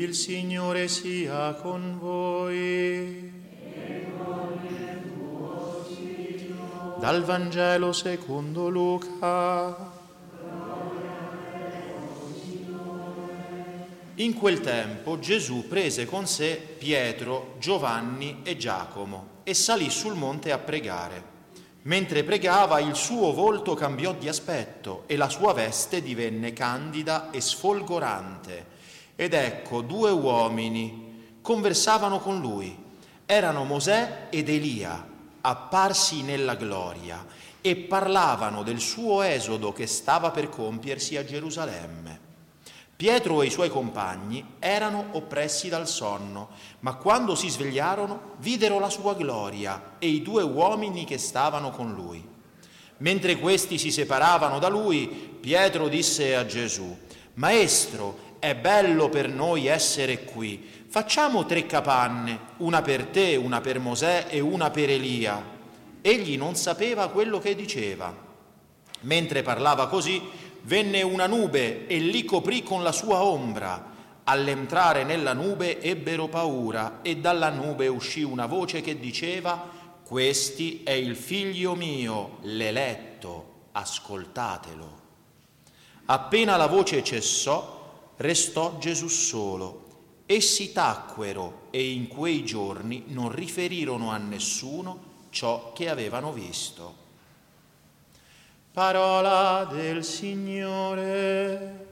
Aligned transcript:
Il 0.00 0.14
Signore 0.14 0.88
sia 0.88 1.52
con 1.52 1.98
voi. 1.98 3.30
Dal 6.98 7.22
Vangelo 7.22 7.92
secondo 7.92 8.70
Luca. 8.70 9.92
In 14.14 14.32
quel 14.32 14.60
tempo 14.62 15.18
Gesù 15.18 15.68
prese 15.68 16.06
con 16.06 16.26
sé 16.26 16.56
Pietro, 16.78 17.56
Giovanni 17.58 18.40
e 18.42 18.56
Giacomo 18.56 19.42
e 19.44 19.52
salì 19.52 19.90
sul 19.90 20.14
monte 20.14 20.50
a 20.50 20.56
pregare. 20.56 21.22
Mentre 21.82 22.24
pregava 22.24 22.80
il 22.80 22.94
suo 22.94 23.34
volto 23.34 23.74
cambiò 23.74 24.14
di 24.14 24.28
aspetto 24.28 25.02
e 25.06 25.18
la 25.18 25.28
sua 25.28 25.52
veste 25.52 26.00
divenne 26.00 26.54
candida 26.54 27.30
e 27.30 27.42
sfolgorante. 27.42 28.78
Ed 29.20 29.34
ecco 29.34 29.82
due 29.82 30.10
uomini 30.10 31.34
conversavano 31.42 32.20
con 32.20 32.40
lui. 32.40 32.74
Erano 33.26 33.64
Mosè 33.64 34.28
ed 34.30 34.48
Elia, 34.48 35.06
apparsi 35.42 36.22
nella 36.22 36.54
gloria, 36.54 37.26
e 37.60 37.76
parlavano 37.76 38.62
del 38.62 38.80
suo 38.80 39.20
esodo 39.20 39.74
che 39.74 39.86
stava 39.86 40.30
per 40.30 40.48
compiersi 40.48 41.18
a 41.18 41.24
Gerusalemme. 41.26 42.18
Pietro 42.96 43.42
e 43.42 43.48
i 43.48 43.50
suoi 43.50 43.68
compagni 43.68 44.54
erano 44.58 45.08
oppressi 45.10 45.68
dal 45.68 45.86
sonno, 45.86 46.48
ma 46.78 46.94
quando 46.94 47.34
si 47.34 47.50
svegliarono 47.50 48.36
videro 48.38 48.78
la 48.78 48.88
sua 48.88 49.12
gloria 49.12 49.96
e 49.98 50.08
i 50.08 50.22
due 50.22 50.44
uomini 50.44 51.04
che 51.04 51.18
stavano 51.18 51.68
con 51.68 51.92
lui. 51.92 52.26
Mentre 52.96 53.38
questi 53.38 53.76
si 53.76 53.90
separavano 53.90 54.58
da 54.58 54.68
lui, 54.68 55.08
Pietro 55.38 55.88
disse 55.88 56.34
a 56.34 56.46
Gesù, 56.46 56.96
Maestro, 57.34 58.28
è 58.40 58.56
bello 58.56 59.08
per 59.08 59.28
noi 59.28 59.66
essere 59.66 60.24
qui. 60.24 60.66
Facciamo 60.88 61.46
tre 61.46 61.66
capanne, 61.66 62.38
una 62.56 62.82
per 62.82 63.04
te, 63.06 63.36
una 63.36 63.60
per 63.60 63.78
Mosè 63.78 64.26
e 64.28 64.40
una 64.40 64.70
per 64.70 64.90
Elia. 64.90 65.58
Egli 66.00 66.36
non 66.36 66.56
sapeva 66.56 67.08
quello 67.10 67.38
che 67.38 67.54
diceva. 67.54 68.12
Mentre 69.02 69.42
parlava 69.42 69.86
così, 69.88 70.20
venne 70.62 71.02
una 71.02 71.26
nube 71.26 71.86
e 71.86 71.98
li 71.98 72.24
coprì 72.24 72.62
con 72.62 72.82
la 72.82 72.92
sua 72.92 73.22
ombra. 73.22 73.88
All'entrare 74.24 75.04
nella 75.04 75.34
nube 75.34 75.80
ebbero 75.80 76.28
paura 76.28 77.00
e 77.02 77.18
dalla 77.18 77.50
nube 77.50 77.88
uscì 77.88 78.22
una 78.22 78.46
voce 78.46 78.80
che 78.80 78.98
diceva, 78.98 79.78
Questi 80.02 80.82
è 80.82 80.92
il 80.92 81.14
figlio 81.14 81.74
mio, 81.74 82.38
l'eletto, 82.42 83.68
ascoltatelo. 83.72 84.98
Appena 86.06 86.56
la 86.56 86.66
voce 86.66 87.04
cessò, 87.04 87.79
restò 88.20 88.78
Gesù 88.78 89.08
solo. 89.08 89.88
Essi 90.26 90.72
tacquero 90.72 91.66
e 91.70 91.90
in 91.90 92.06
quei 92.06 92.44
giorni 92.44 93.04
non 93.08 93.32
riferirono 93.32 94.10
a 94.10 94.16
nessuno 94.16 95.08
ciò 95.30 95.72
che 95.72 95.88
avevano 95.88 96.32
visto. 96.32 96.94
Parola 98.72 99.68
del 99.70 100.04
Signore. 100.04 101.88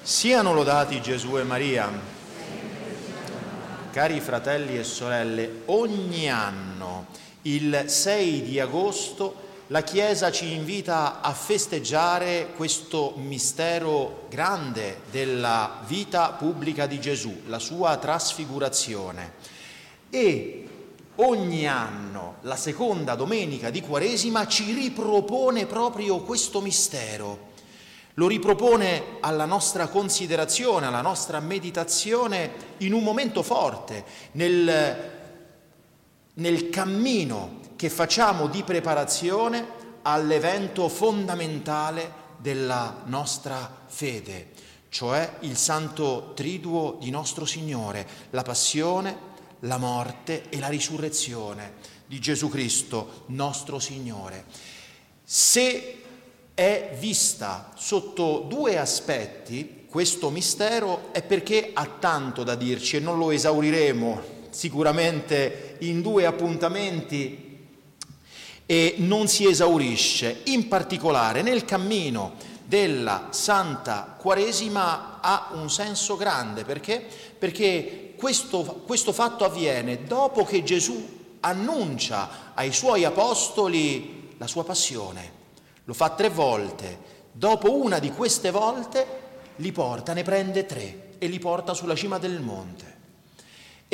Siano 0.00 0.52
lodati 0.52 1.00
Gesù 1.00 1.38
e 1.38 1.42
Maria. 1.42 1.90
Cari 3.90 4.20
fratelli 4.20 4.78
e 4.78 4.84
sorelle, 4.84 5.62
ogni 5.66 6.30
anno, 6.30 7.06
il 7.42 7.84
6 7.86 8.42
di 8.42 8.58
agosto, 8.58 9.41
la 9.72 9.80
Chiesa 9.80 10.30
ci 10.30 10.52
invita 10.52 11.22
a 11.22 11.32
festeggiare 11.32 12.52
questo 12.54 13.14
mistero 13.16 14.26
grande 14.28 15.00
della 15.10 15.80
vita 15.86 16.32
pubblica 16.32 16.86
di 16.86 17.00
Gesù, 17.00 17.44
la 17.46 17.58
sua 17.58 17.96
trasfigurazione. 17.96 19.32
E 20.10 20.68
ogni 21.16 21.66
anno, 21.66 22.34
la 22.42 22.56
seconda 22.56 23.14
domenica 23.14 23.70
di 23.70 23.80
Quaresima, 23.80 24.46
ci 24.46 24.74
ripropone 24.74 25.64
proprio 25.64 26.20
questo 26.20 26.60
mistero. 26.60 27.50
Lo 28.16 28.28
ripropone 28.28 29.16
alla 29.20 29.46
nostra 29.46 29.88
considerazione, 29.88 30.84
alla 30.84 31.00
nostra 31.00 31.40
meditazione 31.40 32.50
in 32.78 32.92
un 32.92 33.02
momento 33.02 33.42
forte, 33.42 34.04
nel, 34.32 35.12
nel 36.34 36.68
cammino 36.68 37.61
che 37.82 37.90
facciamo 37.90 38.46
di 38.46 38.62
preparazione 38.62 39.66
all'evento 40.02 40.88
fondamentale 40.88 42.12
della 42.36 43.02
nostra 43.06 43.82
fede, 43.86 44.50
cioè 44.88 45.38
il 45.40 45.56
Santo 45.56 46.30
Triduo 46.36 46.98
di 47.00 47.10
nostro 47.10 47.44
Signore, 47.44 48.06
la 48.30 48.42
passione, 48.42 49.18
la 49.62 49.78
morte 49.78 50.48
e 50.48 50.60
la 50.60 50.68
risurrezione 50.68 51.72
di 52.06 52.20
Gesù 52.20 52.48
Cristo, 52.48 53.24
nostro 53.26 53.80
Signore. 53.80 54.44
Se 55.24 56.02
è 56.54 56.96
vista 57.00 57.72
sotto 57.74 58.44
due 58.46 58.78
aspetti 58.78 59.86
questo 59.88 60.30
mistero 60.30 61.12
è 61.12 61.20
perché 61.20 61.72
ha 61.74 61.86
tanto 61.98 62.44
da 62.44 62.54
dirci 62.54 62.98
e 62.98 63.00
non 63.00 63.18
lo 63.18 63.32
esauriremo 63.32 64.22
sicuramente 64.50 65.78
in 65.80 66.00
due 66.00 66.26
appuntamenti 66.26 67.50
e 68.66 68.94
non 68.98 69.28
si 69.28 69.46
esaurisce. 69.46 70.42
In 70.44 70.68
particolare 70.68 71.42
nel 71.42 71.64
cammino 71.64 72.34
della 72.64 73.28
Santa 73.30 74.16
Quaresima 74.18 75.20
ha 75.20 75.50
un 75.52 75.70
senso 75.70 76.16
grande 76.16 76.64
perché? 76.64 77.06
Perché 77.38 78.14
questo, 78.16 78.82
questo 78.86 79.12
fatto 79.12 79.44
avviene 79.44 80.04
dopo 80.04 80.44
che 80.44 80.62
Gesù 80.62 81.20
annuncia 81.40 82.52
ai 82.54 82.72
suoi 82.72 83.04
apostoli 83.04 84.34
la 84.38 84.46
sua 84.46 84.64
passione. 84.64 85.40
Lo 85.84 85.92
fa 85.92 86.10
tre 86.10 86.28
volte. 86.30 87.10
Dopo 87.32 87.76
una 87.76 87.98
di 87.98 88.10
queste 88.10 88.50
volte 88.50 89.20
li 89.56 89.72
porta, 89.72 90.12
ne 90.12 90.22
prende 90.22 90.66
tre 90.66 91.14
e 91.18 91.26
li 91.26 91.38
porta 91.38 91.74
sulla 91.74 91.94
cima 91.94 92.18
del 92.18 92.40
monte. 92.40 93.00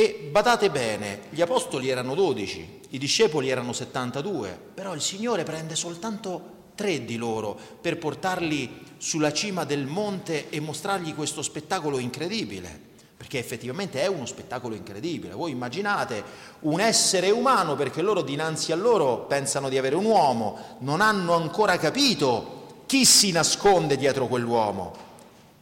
E 0.01 0.29
badate 0.31 0.71
bene, 0.71 1.23
gli 1.31 1.41
apostoli 1.41 1.89
erano 1.89 2.15
dodici, 2.15 2.83
i 2.91 2.99
discepoli 2.99 3.49
erano 3.49 3.73
72, 3.73 4.57
però 4.73 4.95
il 4.95 5.01
Signore 5.01 5.43
prende 5.43 5.75
soltanto 5.75 6.69
tre 6.77 7.05
di 7.05 7.17
loro 7.17 7.59
per 7.81 7.99
portarli 7.99 8.85
sulla 8.99 9.33
cima 9.33 9.65
del 9.65 9.87
monte 9.87 10.51
e 10.51 10.61
mostrargli 10.61 11.17
questo 11.17 11.43
spettacolo 11.43 11.99
incredibile 11.99 12.87
perché 13.17 13.41
effettivamente 13.41 14.01
è 14.01 14.07
uno 14.07 14.25
spettacolo 14.25 14.77
incredibile. 14.77 15.35
Voi 15.35 15.51
immaginate 15.51 16.23
un 16.61 16.79
essere 16.79 17.31
umano, 17.31 17.75
perché 17.75 18.01
loro 18.01 18.23
dinanzi 18.23 18.71
a 18.71 18.77
loro 18.77 19.25
pensano 19.27 19.69
di 19.69 19.79
avere 19.79 19.97
un 19.97 20.05
uomo, 20.05 20.77
non 20.79 21.01
hanno 21.01 21.35
ancora 21.35 21.77
capito 21.77 22.85
chi 22.87 23.05
si 23.05 23.33
nasconde 23.33 23.97
dietro 23.97 24.29
quell'uomo. 24.29 24.95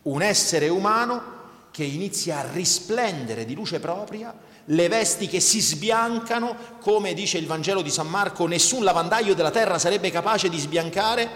Un 0.02 0.20
essere 0.20 0.68
umano 0.68 1.35
che 1.76 1.84
inizia 1.84 2.38
a 2.38 2.50
risplendere 2.54 3.44
di 3.44 3.54
luce 3.54 3.80
propria, 3.80 4.34
le 4.64 4.88
vesti 4.88 5.26
che 5.26 5.40
si 5.40 5.60
sbiancano, 5.60 6.56
come 6.80 7.12
dice 7.12 7.36
il 7.36 7.44
Vangelo 7.44 7.82
di 7.82 7.90
San 7.90 8.08
Marco, 8.08 8.46
nessun 8.46 8.82
lavandaio 8.82 9.34
della 9.34 9.50
terra 9.50 9.78
sarebbe 9.78 10.10
capace 10.10 10.48
di 10.48 10.56
sbiancare, 10.56 11.28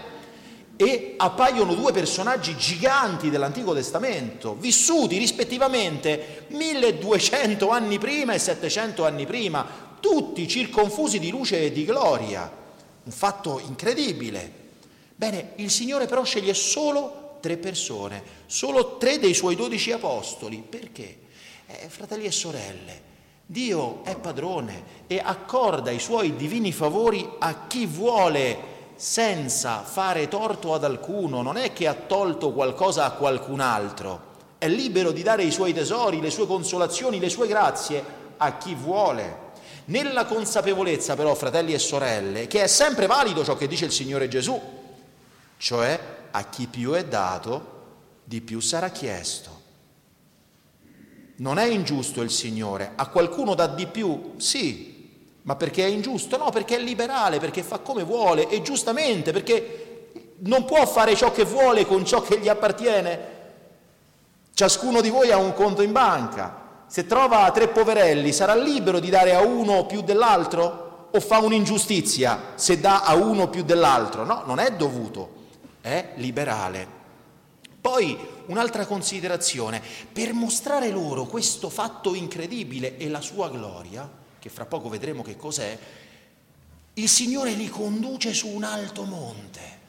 e 0.77 1.13
appaiono 1.15 1.75
due 1.75 1.91
personaggi 1.91 2.57
giganti 2.57 3.29
dell'Antico 3.29 3.75
Testamento, 3.75 4.55
vissuti 4.55 5.19
rispettivamente 5.19 6.47
1200 6.47 7.69
anni 7.69 7.99
prima 7.99 8.33
e 8.33 8.39
700 8.39 9.05
anni 9.05 9.27
prima, 9.27 9.63
tutti 9.99 10.47
circonfusi 10.47 11.19
di 11.19 11.29
luce 11.29 11.65
e 11.65 11.71
di 11.71 11.85
gloria. 11.85 12.51
Un 13.03 13.11
fatto 13.11 13.61
incredibile. 13.63 14.51
Bene, 15.15 15.51
il 15.57 15.69
Signore 15.69 16.07
però 16.07 16.23
sceglie 16.23 16.55
solo 16.55 17.20
tre 17.41 17.57
persone, 17.57 18.23
solo 18.45 18.95
tre 18.97 19.19
dei 19.19 19.33
suoi 19.33 19.55
dodici 19.55 19.91
apostoli. 19.91 20.63
Perché? 20.67 21.17
Eh, 21.67 21.89
fratelli 21.89 22.25
e 22.25 22.31
sorelle, 22.31 23.01
Dio 23.45 24.01
è 24.05 24.15
padrone 24.15 24.83
e 25.07 25.21
accorda 25.21 25.91
i 25.91 25.99
suoi 25.99 26.37
divini 26.37 26.71
favori 26.71 27.29
a 27.39 27.67
chi 27.67 27.85
vuole 27.85 28.69
senza 28.95 29.81
fare 29.81 30.29
torto 30.29 30.73
ad 30.73 30.85
alcuno, 30.85 31.41
non 31.41 31.57
è 31.57 31.73
che 31.73 31.87
ha 31.87 31.93
tolto 31.93 32.53
qualcosa 32.53 33.03
a 33.03 33.11
qualcun 33.11 33.59
altro, 33.59 34.21
è 34.57 34.69
libero 34.69 35.11
di 35.11 35.23
dare 35.23 35.43
i 35.43 35.51
suoi 35.51 35.73
tesori, 35.73 36.21
le 36.21 36.29
sue 36.29 36.45
consolazioni, 36.47 37.19
le 37.19 37.29
sue 37.29 37.47
grazie 37.47 38.03
a 38.37 38.57
chi 38.57 38.75
vuole. 38.75 39.49
Nella 39.85 40.25
consapevolezza 40.25 41.15
però, 41.15 41.33
fratelli 41.33 41.73
e 41.73 41.79
sorelle, 41.79 42.47
che 42.47 42.63
è 42.63 42.67
sempre 42.67 43.07
valido 43.07 43.43
ciò 43.43 43.57
che 43.57 43.67
dice 43.67 43.85
il 43.85 43.91
Signore 43.91 44.27
Gesù, 44.27 44.61
cioè 45.61 45.99
a 46.31 46.45
chi 46.45 46.65
più 46.65 46.93
è 46.93 47.05
dato, 47.05 47.69
di 48.23 48.41
più 48.41 48.59
sarà 48.59 48.89
chiesto. 48.89 49.59
Non 51.35 51.59
è 51.59 51.65
ingiusto 51.65 52.23
il 52.23 52.31
Signore, 52.31 52.93
a 52.95 53.05
qualcuno 53.05 53.53
dà 53.53 53.67
di 53.67 53.85
più, 53.85 54.33
sì, 54.37 55.07
ma 55.43 55.55
perché 55.55 55.85
è 55.85 55.87
ingiusto? 55.87 56.35
No, 56.37 56.49
perché 56.49 56.77
è 56.77 56.79
liberale, 56.79 57.37
perché 57.37 57.61
fa 57.61 57.77
come 57.77 58.01
vuole 58.03 58.49
e 58.49 58.63
giustamente, 58.63 59.31
perché 59.31 60.09
non 60.39 60.65
può 60.65 60.83
fare 60.87 61.15
ciò 61.15 61.31
che 61.31 61.43
vuole 61.43 61.85
con 61.85 62.03
ciò 62.05 62.23
che 62.23 62.39
gli 62.39 62.49
appartiene? 62.49 63.19
Ciascuno 64.55 64.99
di 64.99 65.11
voi 65.11 65.29
ha 65.29 65.37
un 65.37 65.53
conto 65.53 65.83
in 65.83 65.91
banca. 65.91 66.85
Se 66.87 67.05
trova 67.05 67.51
tre 67.51 67.67
poverelli, 67.67 68.33
sarà 68.33 68.55
libero 68.55 68.99
di 68.99 69.11
dare 69.11 69.35
a 69.35 69.41
uno 69.41 69.85
più 69.85 70.01
dell'altro? 70.01 71.09
O 71.11 71.19
fa 71.19 71.37
un'ingiustizia 71.37 72.53
se 72.55 72.79
dà 72.79 73.03
a 73.03 73.13
uno 73.13 73.47
più 73.47 73.61
dell'altro? 73.61 74.25
No, 74.25 74.41
non 74.45 74.57
è 74.57 74.71
dovuto, 74.71 75.39
è 75.81 76.13
liberale. 76.15 76.99
Poi 77.81 78.15
un'altra 78.45 78.85
considerazione, 78.85 79.81
per 80.11 80.33
mostrare 80.33 80.91
loro 80.91 81.25
questo 81.25 81.69
fatto 81.69 82.13
incredibile 82.13 82.97
e 82.97 83.09
la 83.09 83.21
sua 83.21 83.49
gloria, 83.49 84.09
che 84.37 84.49
fra 84.49 84.65
poco 84.65 84.87
vedremo 84.87 85.23
che 85.23 85.35
cos'è, 85.35 85.77
il 86.93 87.09
Signore 87.09 87.53
li 87.53 87.69
conduce 87.69 88.33
su 88.33 88.49
un 88.49 88.63
alto 88.63 89.03
monte, 89.03 89.79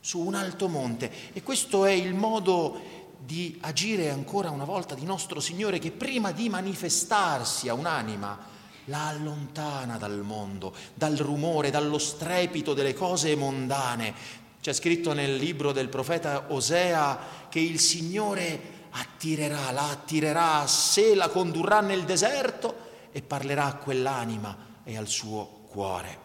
su 0.00 0.20
un 0.20 0.34
alto 0.34 0.68
monte 0.68 1.10
e 1.32 1.42
questo 1.42 1.84
è 1.84 1.90
il 1.92 2.14
modo 2.14 3.00
di 3.18 3.58
agire 3.60 4.10
ancora 4.10 4.50
una 4.50 4.64
volta 4.64 4.94
di 4.94 5.04
nostro 5.04 5.38
Signore 5.38 5.78
che 5.78 5.90
prima 5.90 6.32
di 6.32 6.48
manifestarsi 6.48 7.68
a 7.68 7.74
un'anima 7.74 8.50
la 8.86 9.08
allontana 9.08 9.96
dal 9.96 10.22
mondo, 10.22 10.74
dal 10.94 11.16
rumore, 11.16 11.70
dallo 11.70 11.98
strepito 11.98 12.74
delle 12.74 12.94
cose 12.94 13.36
mondane. 13.36 14.40
C'è 14.62 14.72
scritto 14.72 15.12
nel 15.12 15.34
libro 15.34 15.72
del 15.72 15.88
profeta 15.88 16.44
Osea 16.50 17.18
che 17.48 17.58
il 17.58 17.80
Signore 17.80 18.60
attirerà, 18.90 19.72
la 19.72 19.88
attirerà 19.88 20.60
a 20.60 20.68
sé, 20.68 21.16
la 21.16 21.30
condurrà 21.30 21.80
nel 21.80 22.04
deserto 22.04 22.90
e 23.10 23.22
parlerà 23.22 23.64
a 23.64 23.74
quell'anima 23.74 24.56
e 24.84 24.96
al 24.96 25.08
suo 25.08 25.64
cuore. 25.66 26.16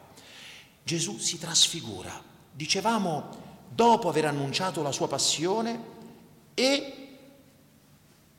Gesù 0.83 1.17
si 1.17 1.39
trasfigura. 1.39 2.11
Dicevamo, 2.51 3.27
dopo 3.69 4.07
aver 4.07 4.25
annunciato 4.25 4.83
la 4.83 4.91
sua 4.91 5.07
passione, 5.07 5.95
e 6.53 7.07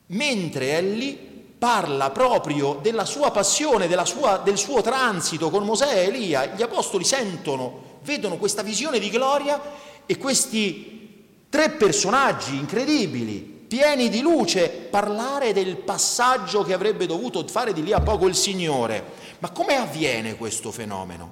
mentre 0.05 0.77
è 0.77 0.81
lì 0.81 1.13
parla 1.59 2.09
proprio 2.11 2.79
della 2.81 3.03
sua 3.03 3.31
passione, 3.31 3.89
della 3.89 4.05
sua, 4.05 4.37
del 4.37 4.57
suo 4.57 4.81
transito 4.81 5.49
con 5.49 5.65
Mosè 5.65 5.93
e 5.93 6.05
Elia. 6.05 6.45
Gli 6.45 6.61
apostoli 6.61 7.03
sentono, 7.03 7.97
vedono 8.03 8.37
questa 8.37 8.61
visione 8.61 8.97
di 8.97 9.09
gloria 9.09 9.87
e 10.11 10.17
questi 10.17 11.43
tre 11.51 11.69
personaggi 11.69 12.55
incredibili, 12.55 13.37
pieni 13.37 14.09
di 14.09 14.21
luce, 14.21 14.67
parlare 14.67 15.53
del 15.53 15.75
passaggio 15.75 16.63
che 16.63 16.73
avrebbe 16.73 17.05
dovuto 17.05 17.47
fare 17.47 17.73
di 17.73 17.83
lì 17.83 17.93
a 17.93 17.99
poco 17.99 18.25
il 18.25 18.33
Signore. 18.33 19.03
Ma 19.37 19.51
come 19.51 19.75
avviene 19.75 20.35
questo 20.35 20.71
fenomeno? 20.71 21.31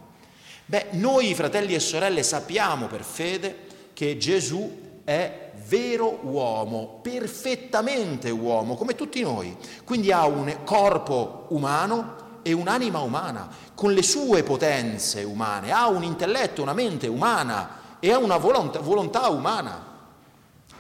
Beh, 0.68 0.90
noi 0.92 1.34
fratelli 1.34 1.74
e 1.74 1.80
sorelle 1.80 2.22
sappiamo 2.22 2.86
per 2.86 3.02
fede 3.02 3.66
che 3.94 4.16
Gesù 4.18 5.02
è 5.04 5.54
vero 5.66 6.20
uomo, 6.22 7.00
perfettamente 7.02 8.30
uomo, 8.30 8.76
come 8.76 8.94
tutti 8.94 9.22
noi. 9.22 9.58
Quindi 9.84 10.12
ha 10.12 10.28
un 10.28 10.56
corpo 10.64 11.48
umano 11.50 12.42
e 12.44 12.54
un'anima 12.54 13.00
umana, 13.00 13.50
con 13.74 13.92
le 13.92 14.04
sue 14.04 14.44
potenze 14.44 15.24
umane, 15.24 15.72
ha 15.72 15.88
un 15.88 16.04
intelletto, 16.04 16.62
una 16.62 16.74
mente 16.74 17.08
umana 17.08 17.77
e 18.00 18.12
ha 18.12 18.18
una 18.18 18.38
volontà, 18.38 18.80
volontà 18.80 19.28
umana, 19.30 19.86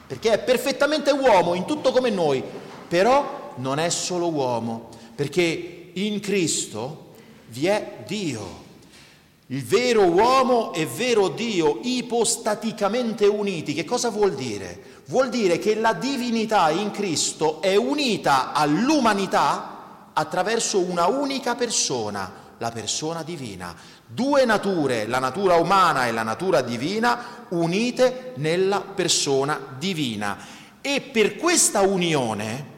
perché 0.07 0.33
è 0.33 0.39
perfettamente 0.39 1.11
uomo 1.11 1.53
in 1.53 1.65
tutto 1.65 1.91
come 1.91 2.09
noi, 2.09 2.43
però 2.87 3.53
non 3.55 3.79
è 3.79 3.89
solo 3.89 4.29
uomo, 4.29 4.89
perché 5.15 5.91
in 5.93 6.19
Cristo 6.19 7.13
vi 7.47 7.67
è 7.67 8.03
Dio. 8.05 8.65
Il 9.47 9.63
vero 9.63 10.03
uomo 10.03 10.73
e 10.73 10.85
vero 10.85 11.29
Dio 11.29 11.79
ipostaticamente 11.81 13.25
uniti. 13.25 13.73
Che 13.73 13.85
cosa 13.85 14.09
vuol 14.09 14.33
dire? 14.33 15.01
Vuol 15.05 15.29
dire 15.29 15.57
che 15.57 15.75
la 15.75 15.93
divinità 15.93 16.69
in 16.69 16.91
Cristo 16.91 17.61
è 17.61 17.75
unita 17.77 18.51
all'umanità 18.51 20.09
attraverso 20.11 20.79
una 20.79 21.07
unica 21.07 21.55
persona, 21.55 22.29
la 22.57 22.71
persona 22.71 23.23
divina. 23.23 23.73
Due 24.07 24.45
nature, 24.45 25.05
la 25.05 25.19
natura 25.19 25.55
umana 25.55 26.07
e 26.07 26.11
la 26.11 26.23
natura 26.23 26.61
divina, 26.61 27.45
unite 27.49 28.33
nella 28.35 28.81
persona 28.81 29.59
divina. 29.77 30.37
E 30.81 31.01
per 31.01 31.35
questa 31.35 31.81
unione, 31.81 32.75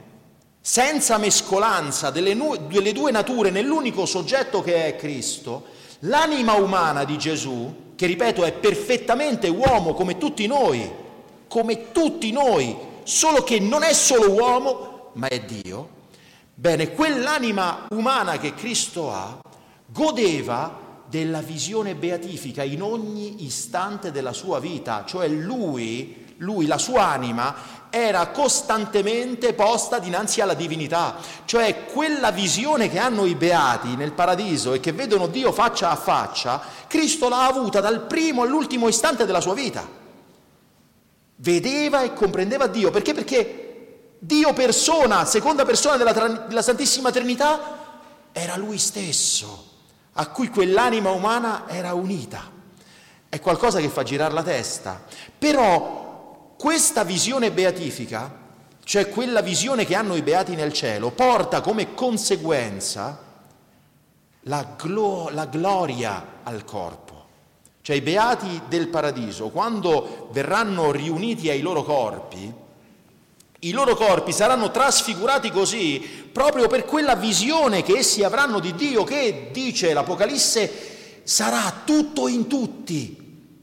senza 0.59 1.17
mescolanza 1.17 2.09
delle, 2.09 2.33
nu- 2.33 2.67
delle 2.67 2.91
due 2.91 3.11
nature 3.11 3.49
nell'unico 3.51 4.05
soggetto 4.05 4.61
che 4.61 4.85
è 4.87 4.95
Cristo, 4.95 5.77
L'anima 6.03 6.53
umana 6.53 7.03
di 7.03 7.17
Gesù, 7.17 7.93
che 7.95 8.05
ripeto 8.05 8.45
è 8.45 8.53
perfettamente 8.53 9.49
uomo 9.49 9.93
come 9.93 10.17
tutti 10.17 10.47
noi, 10.47 10.89
come 11.49 11.91
tutti 11.91 12.31
noi, 12.31 12.73
solo 13.03 13.43
che 13.43 13.59
non 13.59 13.83
è 13.83 13.91
solo 13.91 14.31
uomo, 14.31 15.09
ma 15.15 15.27
è 15.27 15.41
Dio, 15.41 15.89
bene, 16.53 16.93
quell'anima 16.93 17.87
umana 17.89 18.37
che 18.37 18.53
Cristo 18.53 19.11
ha 19.11 19.41
godeva 19.87 20.87
della 21.09 21.41
visione 21.41 21.95
beatifica 21.95 22.61
in 22.63 22.83
ogni 22.83 23.44
istante 23.44 24.11
della 24.11 24.33
sua 24.33 24.59
vita, 24.59 25.03
cioè 25.07 25.27
lui, 25.27 26.35
lui, 26.38 26.67
la 26.67 26.77
sua 26.77 27.07
anima, 27.07 27.77
era 27.89 28.27
costantemente 28.27 29.53
posta 29.53 29.97
dinanzi 29.97 30.41
alla 30.41 30.53
divinità, 30.53 31.15
cioè 31.45 31.85
quella 31.85 32.29
visione 32.29 32.89
che 32.89 33.00
hanno 33.00 33.25
i 33.25 33.33
beati 33.33 33.95
nel 33.95 34.11
paradiso 34.11 34.73
e 34.73 34.79
che 34.79 34.91
vedono 34.91 35.25
Dio 35.25 35.51
faccia 35.51 35.89
a 35.89 35.95
faccia, 35.95 36.61
Cristo 36.88 37.27
l'ha 37.27 37.47
avuta 37.47 37.81
dal 37.81 38.01
primo 38.01 38.44
all'ultimo 38.44 38.88
istante 38.88 39.25
della 39.25 39.41
sua 39.41 39.56
vita. 39.56 39.97
Vedeva 41.38 42.03
e 42.03 42.13
comprendeva 42.13 42.67
Dio, 42.67 42.91
perché? 42.91 43.13
Perché 43.13 44.13
Dio 44.19 44.53
persona, 44.53 45.25
seconda 45.25 45.65
persona 45.65 45.97
della, 45.97 46.11
della 46.11 46.61
Santissima 46.61 47.09
Trinità, 47.09 47.77
era 48.31 48.56
lui 48.57 48.77
stesso, 48.77 49.65
a 50.19 50.27
cui 50.27 50.50
quell'anima 50.50 51.12
umana 51.12 51.63
era 51.69 51.94
unita. 51.94 52.51
È 53.30 53.39
qualcosa 53.39 53.80
che 53.80 53.88
fa 53.88 54.04
girare 54.04 54.33
la 54.33 54.44
testa, 54.44 55.01
però 55.38 56.56
questa 56.57 57.06
visione 57.06 57.51
beatifica, 57.51 58.30
cioè 58.83 59.07
quella 59.07 59.42
visione 59.42 59.86
che 59.86 59.95
hanno 59.95 60.16
i 60.16 60.21
beati 60.21 60.56
nel 60.56 60.74
cielo, 60.74 61.12
porta 61.12 61.62
come 61.62 61.94
conseguenza 61.94 63.18
la, 64.42 64.75
glo- 64.77 65.30
la 65.31 65.45
gloria 65.45 66.39
al 66.44 66.66
corpo. 66.66 67.27
Cioè 67.81 67.95
i 67.95 68.01
beati 68.01 68.63
del 68.68 68.89
paradiso, 68.89 69.48
quando 69.50 70.27
verranno 70.33 70.92
riuniti 70.92 71.50
ai 71.50 71.62
loro 71.62 71.83
corpi, 71.83 72.54
i 73.59 73.71
loro 73.71 73.95
corpi 73.95 74.31
saranno 74.31 74.71
trasfigurati 74.71 75.51
così 75.51 75.99
proprio 76.31 76.68
per 76.68 76.85
quella 76.85 77.16
visione 77.16 77.83
che 77.83 77.97
essi 77.97 78.23
avranno 78.23 78.59
di 78.59 78.73
Dio 78.73 79.04
che, 79.04 79.49
dice 79.51 79.92
l'Apocalisse, 79.92 81.21
sarà 81.23 81.81
tutto 81.83 82.28
in 82.28 82.47
tutti. 82.47 83.18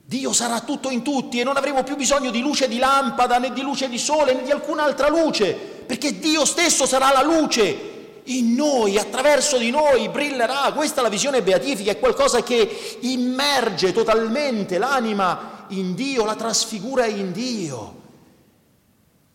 Dio 0.05 0.33
sarà 0.33 0.61
tutto 0.61 0.91
in 0.91 1.03
tutti 1.03 1.41
e 1.41 1.45
non 1.45 1.57
avremo 1.57 1.83
più 1.83 1.97
bisogno 1.97 2.31
di 2.31 2.41
luce 2.41 2.69
di 2.69 2.79
lampada 2.79 3.39
né 3.39 3.53
di 3.53 3.63
luce 3.63 3.89
di 3.89 3.99
sole 3.99 4.35
né 4.35 4.43
di 4.43 4.51
alcun'altra 4.51 5.09
luce, 5.09 5.53
perché 5.55 6.19
Dio 6.19 6.45
stesso 6.45 6.87
sarà 6.87 7.11
la 7.13 7.23
luce 7.23 7.95
in 8.25 8.55
noi, 8.55 8.99
attraverso 8.99 9.57
di 9.57 9.71
noi 9.71 10.09
brillerà. 10.09 10.73
Questa 10.75 11.01
è 11.01 11.03
la 11.03 11.09
visione 11.09 11.43
beatifica, 11.43 11.91
è 11.91 11.99
qualcosa 11.99 12.43
che 12.43 12.99
immerge 13.01 13.93
totalmente 13.93 14.79
l'anima 14.79 15.65
in 15.69 15.95
Dio, 15.95 16.25
la 16.25 16.37
trasfigura 16.37 17.07
in 17.07 17.33
Dio. 17.33 17.96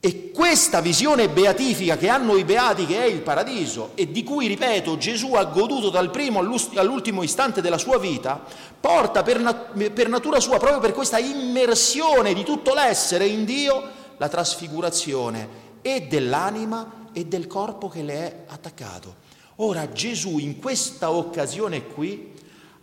E 0.03 0.31
questa 0.31 0.81
visione 0.81 1.29
beatifica 1.29 1.96
che 1.96 2.10
hanno 2.10 2.36
i 2.36 2.43
beati, 2.43 2.88
che 2.88 3.03
è 3.03 3.05
il 3.05 3.22
paradiso, 3.22 3.91
e 3.93 4.12
di 4.12 4.24
cui, 4.24 4.48
ripeto, 4.48 4.98
Gesù 4.98 5.36
ha 5.36 5.43
goduto 5.43 5.91
dal 5.91 6.10
primo 6.10 6.39
all'ultimo 6.39 7.22
istante 7.22 7.62
della 7.62 7.77
sua 7.77 8.00
vita, 8.00 8.43
porta 8.79 9.22
per, 9.22 9.39
nat- 9.39 9.91
per 9.91 10.10
natura 10.10 10.39
sua, 10.39 10.58
proprio 10.58 10.79
per 10.79 10.93
questa 10.93 11.20
immersione 11.20 12.34
di 12.34 12.43
tutto 12.43 12.74
l'essere 12.74 13.27
in 13.27 13.46
Dio, 13.46 13.89
la 14.17 14.27
trasfigurazione 14.27 15.70
e 15.84 16.08
dell'anima 16.10 17.10
e 17.13 17.25
del 17.25 17.46
corpo 17.46 17.88
che 17.88 18.01
le 18.01 18.13
è 18.13 18.43
attaccato. 18.48 19.17
Ora 19.58 19.91
Gesù 19.91 20.39
in 20.39 20.60
questa 20.60 21.12
occasione 21.12 21.86
qui 21.86 22.34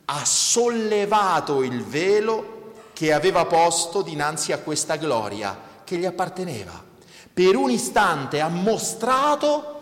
ha 0.05 0.25
sollevato 0.25 1.65
il 1.65 1.83
velo 1.83 2.75
che 2.93 3.13
aveva 3.13 3.45
posto 3.45 4.03
dinanzi 4.03 4.53
a 4.53 4.59
questa 4.59 4.95
gloria 4.95 5.59
che 5.83 5.97
gli 5.97 6.05
apparteneva 6.05 6.87
per 7.39 7.55
un 7.55 7.71
istante 7.71 8.41
ha 8.41 8.49
mostrato, 8.49 9.81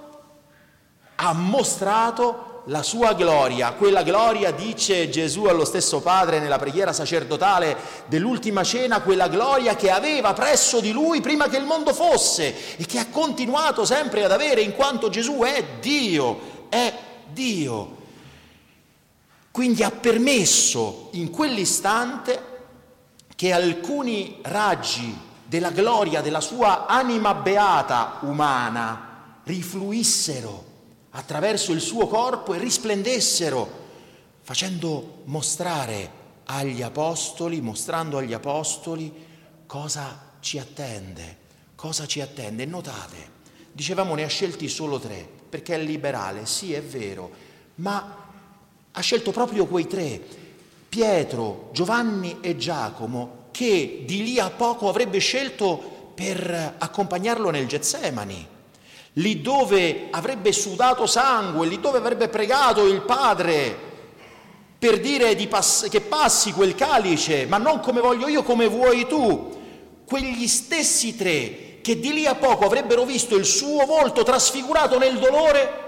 ha 1.14 1.32
mostrato 1.32 2.64
la 2.66 2.82
sua 2.82 3.14
gloria. 3.14 3.72
Quella 3.72 4.02
gloria, 4.02 4.50
dice 4.50 5.08
Gesù 5.08 5.44
allo 5.44 5.64
stesso 5.64 6.02
Padre 6.02 6.38
nella 6.38 6.58
preghiera 6.58 6.92
sacerdotale 6.92 7.74
dell'ultima 8.08 8.62
cena, 8.62 9.00
quella 9.00 9.28
gloria 9.28 9.74
che 9.74 9.90
aveva 9.90 10.34
presso 10.34 10.80
di 10.80 10.92
lui 10.92 11.22
prima 11.22 11.48
che 11.48 11.56
il 11.56 11.64
mondo 11.64 11.94
fosse 11.94 12.76
e 12.76 12.84
che 12.84 12.98
ha 12.98 13.06
continuato 13.08 13.86
sempre 13.86 14.22
ad 14.22 14.32
avere 14.32 14.60
in 14.60 14.74
quanto 14.74 15.08
Gesù 15.08 15.38
è 15.38 15.64
Dio, 15.80 16.66
è 16.68 16.92
Dio. 17.32 17.96
Quindi 19.50 19.82
ha 19.82 19.90
permesso 19.90 21.08
in 21.12 21.30
quell'istante 21.30 22.42
che 23.34 23.50
alcuni 23.50 24.40
raggi 24.42 25.24
della 25.46 25.70
gloria 25.70 26.20
della 26.20 26.40
sua 26.40 26.86
anima 26.86 27.34
beata 27.34 28.18
umana 28.22 29.40
rifluissero 29.44 30.64
attraverso 31.10 31.72
il 31.72 31.80
suo 31.80 32.08
corpo 32.08 32.52
e 32.52 32.58
risplendessero, 32.58 33.84
facendo 34.42 35.22
mostrare 35.24 36.24
agli 36.46 36.82
apostoli, 36.82 37.60
mostrando 37.60 38.18
agli 38.18 38.32
apostoli 38.32 39.24
cosa 39.66 40.34
ci 40.40 40.58
attende, 40.58 41.38
cosa 41.74 42.06
ci 42.06 42.20
attende. 42.20 42.66
Notate, 42.66 43.30
dicevamo 43.72 44.14
ne 44.14 44.24
ha 44.24 44.28
scelti 44.28 44.68
solo 44.68 44.98
tre, 44.98 45.26
perché 45.48 45.76
è 45.76 45.78
liberale, 45.78 46.44
sì 46.44 46.72
è 46.72 46.82
vero, 46.82 47.30
ma 47.76 48.24
ha 48.90 49.00
scelto 49.00 49.30
proprio 49.30 49.66
quei 49.66 49.86
tre, 49.86 50.20
Pietro, 50.88 51.70
Giovanni 51.72 52.38
e 52.40 52.56
Giacomo, 52.56 53.35
che 53.56 54.02
di 54.04 54.22
lì 54.22 54.38
a 54.38 54.50
poco 54.50 54.86
avrebbe 54.86 55.16
scelto 55.16 56.10
per 56.14 56.74
accompagnarlo 56.76 57.48
nel 57.48 57.66
Getsemani, 57.66 58.46
lì 59.14 59.40
dove 59.40 60.08
avrebbe 60.10 60.52
sudato 60.52 61.06
sangue, 61.06 61.66
lì 61.66 61.80
dove 61.80 61.96
avrebbe 61.96 62.28
pregato 62.28 62.86
il 62.86 63.00
Padre 63.00 63.74
per 64.78 65.00
dire 65.00 65.34
pass- 65.46 65.88
che 65.88 66.02
passi 66.02 66.52
quel 66.52 66.74
calice, 66.74 67.46
ma 67.46 67.56
non 67.56 67.80
come 67.80 68.02
voglio 68.02 68.28
io, 68.28 68.42
come 68.42 68.68
vuoi 68.68 69.06
tu. 69.06 69.54
Quegli 70.04 70.46
stessi 70.46 71.16
tre 71.16 71.78
che 71.80 71.98
di 71.98 72.12
lì 72.12 72.26
a 72.26 72.34
poco 72.34 72.66
avrebbero 72.66 73.06
visto 73.06 73.36
il 73.36 73.46
suo 73.46 73.86
volto 73.86 74.22
trasfigurato 74.22 74.98
nel 74.98 75.18
dolore, 75.18 75.84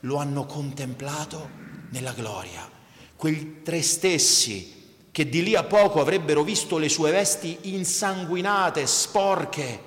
lo 0.00 0.16
hanno 0.16 0.44
contemplato 0.44 1.48
nella 1.92 2.12
gloria. 2.12 2.68
Quei 3.16 3.62
tre 3.62 3.80
stessi 3.80 4.79
che 5.12 5.28
di 5.28 5.42
lì 5.42 5.54
a 5.54 5.64
poco 5.64 6.00
avrebbero 6.00 6.42
visto 6.42 6.78
le 6.78 6.88
sue 6.88 7.10
vesti 7.10 7.58
insanguinate, 7.62 8.86
sporche 8.86 9.80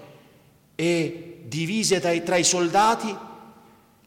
e 0.75 1.43
divise 1.45 1.99
tra 1.99 2.11
i, 2.11 2.23
tra 2.23 2.35
i 2.35 2.43
soldati, 2.43 3.15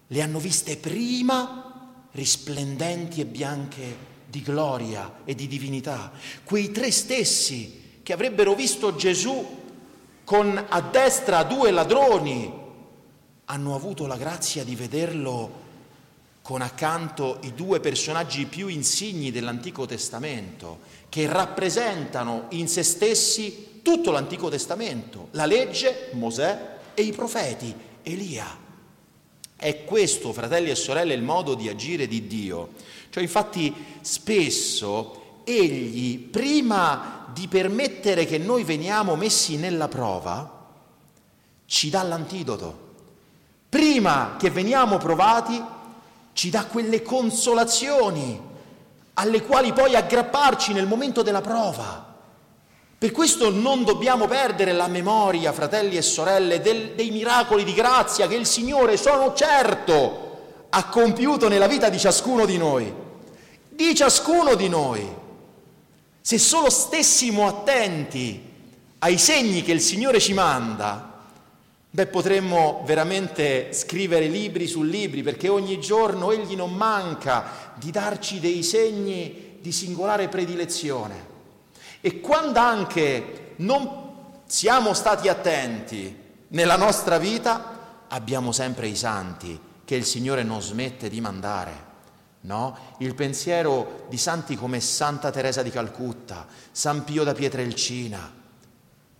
le 0.09 0.23
hanno 0.23 0.39
viste 0.39 0.77
prima 0.77 2.09
risplendenti 2.13 3.21
e 3.21 3.27
bianche 3.27 4.15
di 4.27 4.43
gloria 4.43 5.21
e 5.25 5.35
di 5.35 5.47
divinità. 5.47 6.13
Quei 6.45 6.71
tre 6.71 6.91
stessi 6.91 8.01
che 8.03 8.13
avrebbero 8.13 8.55
visto 8.55 8.95
Gesù 8.95 9.65
con 10.25 10.65
a 10.69 10.81
destra 10.81 11.45
due 11.45 11.71
ladroni, 11.71 12.53
hanno 13.45 13.75
avuto 13.75 14.07
la 14.07 14.17
grazia 14.17 14.65
di 14.65 14.75
vederlo 14.75 15.65
con 16.43 16.63
accanto 16.63 17.39
i 17.43 17.55
due 17.55 17.81
personaggi 17.81 18.47
più 18.47 18.69
insigni 18.69 19.31
dell'Antico 19.31 19.87
Testamento, 19.87 20.81
che 21.17 21.27
rappresentano 21.27 22.49
in 22.51 22.69
se 22.69 22.83
stessi 22.83 23.81
tutto 23.81 24.11
l'Antico 24.11 24.51
Testamento, 24.51 25.29
la 25.31 25.47
legge, 25.47 26.11
Mosè 26.13 26.77
e 26.93 27.01
i 27.01 27.13
profeti, 27.13 27.75
Elia. 28.03 28.47
È 29.57 29.85
questo, 29.85 30.35
fratelli 30.35 30.69
e 30.69 30.75
sorelle, 30.75 31.15
il 31.15 31.23
modo 31.23 31.55
di 31.55 31.71
agire 31.71 32.07
di 32.07 32.27
Dio. 32.27 32.73
Cioè, 33.09 33.23
infatti, 33.23 33.75
spesso 34.03 35.41
egli, 35.45 36.19
prima 36.19 37.31
di 37.33 37.49
permettere 37.49 38.27
che 38.27 38.37
noi 38.37 38.63
veniamo 38.63 39.17
messi 39.17 39.57
nella 39.57 39.89
prova, 39.89 40.67
ci 41.65 41.89
dà 41.89 42.03
l'antidoto. 42.03 42.79
Prima 43.71 44.37
che 44.39 44.51
veniamo 44.51 44.99
provati, 44.99 45.59
ci 46.35 46.51
dà 46.51 46.67
quelle 46.67 47.01
consolazioni 47.01 48.55
alle 49.19 49.43
quali 49.43 49.73
poi 49.73 49.95
aggrapparci 49.95 50.73
nel 50.73 50.87
momento 50.87 51.23
della 51.23 51.41
prova. 51.41 52.15
Per 52.99 53.11
questo 53.13 53.51
non 53.51 53.85
dobbiamo 53.85 54.27
perdere 54.27 54.73
la 54.73 54.89
memoria, 54.89 55.53
fratelli 55.53 55.97
e 55.97 56.03
sorelle, 56.03 56.61
del, 56.61 56.93
dei 56.95 57.11
miracoli 57.11 57.65
di 57.65 57.75
grazia 57.75 58.27
che 58.27 58.35
il 58.35 58.47
Signore, 58.47 58.97
sono 58.97 59.35
certo, 59.35 60.67
ha 60.71 60.89
compiuto 60.89 61.49
nella 61.49 61.67
vita 61.67 61.89
di 61.89 61.99
ciascuno 61.99 62.47
di 62.47 62.59
noi. 62.59 62.93
Di 63.69 63.95
ciascuno 63.95 64.55
di 64.55 64.69
noi. 64.69 65.07
Se 66.21 66.39
solo 66.39 66.71
stessimo 66.71 67.47
attenti 67.47 68.43
ai 68.99 69.19
segni 69.19 69.63
che 69.63 69.73
il 69.73 69.81
Signore 69.81 70.19
ci 70.19 70.33
manda, 70.33 71.16
Beh, 71.97 72.09
potremmo 72.09 72.83
veramente 72.85 73.73
scrivere 73.73 74.27
libri 74.27 74.67
su 74.67 74.83
libri 74.83 75.23
perché 75.23 75.49
ogni 75.49 75.81
giorno 75.81 76.31
Egli 76.31 76.55
non 76.55 76.75
manca 76.75 77.73
di 77.77 77.91
darci 77.91 78.39
dei 78.39 78.63
segni 78.63 79.57
di 79.63 79.73
singolare 79.73 80.29
predilezione. 80.29 81.27
E 82.03 82.21
quando 82.21 82.59
anche 82.59 83.55
non 83.57 84.43
siamo 84.45 84.93
stati 84.93 85.29
attenti 85.29 86.15
nella 86.49 86.77
nostra 86.77 87.17
vita, 87.17 88.05
abbiamo 88.09 88.53
sempre 88.53 88.89
i 88.89 88.95
santi 88.95 89.59
che 89.83 89.95
il 89.95 90.05
Signore 90.05 90.43
non 90.43 90.61
smette 90.61 91.09
di 91.09 91.23
mandare. 91.23 91.85
No? 92.43 92.77
Il 92.99 93.15
pensiero 93.15 94.05
di 94.11 94.19
santi 94.19 94.55
come 94.55 94.81
Santa 94.81 95.31
Teresa 95.31 95.63
di 95.63 95.71
Calcutta, 95.71 96.47
San 96.71 97.05
Pio 97.05 97.25
da 97.25 97.33
Pietrelcina, 97.33 98.35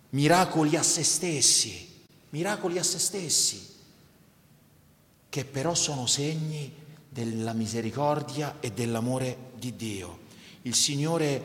miracoli 0.09 0.75
a 0.75 0.83
se 0.83 1.03
stessi 1.03 1.86
miracoli 2.29 2.77
a 2.77 2.83
se 2.83 2.99
stessi, 2.99 3.75
che 5.29 5.45
però 5.45 5.73
sono 5.73 6.05
segni 6.05 6.73
della 7.09 7.53
misericordia 7.53 8.57
e 8.59 8.71
dell'amore 8.71 9.51
di 9.55 9.75
Dio. 9.75 10.19
Il 10.63 10.75
Signore, 10.75 11.41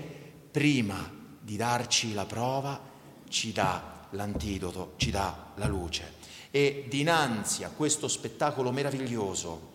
prima 0.50 1.10
di 1.40 1.56
darci 1.56 2.12
la 2.12 2.24
prova, 2.24 2.80
ci 3.28 3.52
dà 3.52 4.06
l'antidoto, 4.10 4.94
ci 4.96 5.10
dà 5.10 5.52
la 5.56 5.66
luce. 5.66 6.20
E 6.50 6.86
dinanzi 6.88 7.64
a 7.64 7.70
questo 7.70 8.08
spettacolo 8.08 8.70
meraviglioso, 8.70 9.70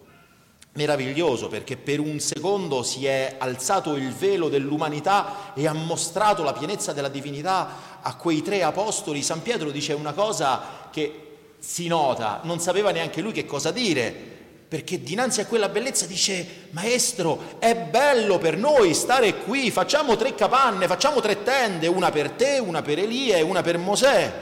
meraviglioso 0.74 1.48
perché 1.48 1.76
per 1.76 2.00
un 2.00 2.20
secondo 2.20 2.84
si 2.84 3.06
è 3.08 3.36
alzato 3.40 3.96
il 3.96 4.14
velo 4.14 4.48
dell'umanità 4.48 5.54
e 5.56 5.68
ha 5.68 5.74
mostrato 5.74 6.44
la 6.44 6.54
pienezza 6.54 6.94
della 6.94 7.10
divinità 7.10 7.97
a 8.08 8.16
quei 8.16 8.42
tre 8.42 8.64
apostoli. 8.64 9.22
San 9.22 9.42
Pietro 9.42 9.70
dice 9.70 9.92
una 9.92 10.14
cosa 10.14 10.88
che 10.92 11.24
si 11.60 11.88
nota, 11.88 12.40
non 12.44 12.60
sapeva 12.60 12.92
neanche 12.92 13.20
lui 13.20 13.34
che 13.34 13.46
cosa 13.46 13.72
dire, 13.72 14.36
perché 14.68 15.02
dinanzi 15.02 15.42
a 15.42 15.46
quella 15.46 15.68
bellezza 15.68 16.06
dice, 16.06 16.68
maestro, 16.72 17.58
è 17.60 17.76
bello 17.76 18.38
per 18.38 18.58
noi 18.58 18.94
stare 18.94 19.36
qui, 19.40 19.72
facciamo 19.72 20.16
tre 20.16 20.36
capanne, 20.36 20.88
facciamo 20.88 21.20
tre 21.20 21.44
tende, 21.44 21.88
una 21.88 22.10
per 22.10 22.32
te, 22.32 22.60
una 22.60 22.82
per 22.82 23.00
Elia 23.00 23.36
e 23.36 23.42
una 23.42 23.62
per 23.62 23.78
Mosè. 23.78 24.34